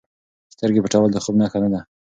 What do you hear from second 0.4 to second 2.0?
سترګې پټول د خوب نښه نه ده.